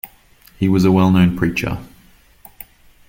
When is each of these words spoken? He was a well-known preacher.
He 0.57 0.67
was 0.67 0.83
a 0.83 0.91
well-known 0.91 1.37
preacher. 1.37 1.77